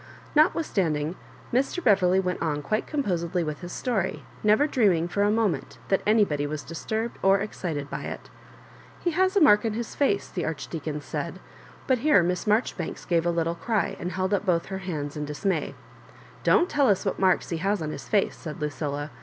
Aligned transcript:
Notwithstanding, 0.33 1.15
Mr. 1.53 1.83
Beverley 1.83 2.19
went 2.19 2.41
on 2.41 2.63
quite 2.63 2.87
composedly 2.87 3.43
with 3.43 3.61
his 3.61 3.71
story, 3.71 4.25
never 4.43 4.65
dream 4.65 4.93
ing 4.93 5.07
for 5.07 5.21
a 5.21 5.29
moment 5.29 5.77
that 5.89 6.01
anybody 6.07 6.47
was 6.47 6.63
disturbed 6.63 7.19
or 7.21 7.39
excited 7.39 7.87
by 7.87 8.05
it 8.05 8.31
He 8.99 9.11
has 9.11 9.35
a 9.37 9.39
mark 9.39 9.63
on 9.63 9.73
his 9.73 9.93
face," 9.93 10.27
the 10.27 10.43
Archdeacon 10.43 11.01
said— 11.01 11.37
but 11.85 11.99
here 11.99 12.23
Miss 12.23 12.45
Maijori 12.47 12.75
banks 12.79 13.05
gave 13.05 13.27
a 13.27 13.29
little 13.29 13.53
cry, 13.53 13.95
and 13.99 14.11
held 14.13 14.33
up 14.33 14.43
both 14.43 14.65
her 14.73 14.79
hands 14.79 15.15
in 15.15 15.23
dismay, 15.23 15.75
'* 16.07 16.43
Don't 16.43 16.67
tell 16.67 16.87
us 16.89 17.05
what 17.05 17.19
marks 17.19 17.49
he 17.49 17.57
has 17.57 17.79
on 17.79 17.91
his 17.91 18.09
face," 18.09 18.35
said 18.35 18.59
Lucilla. 18.59 19.11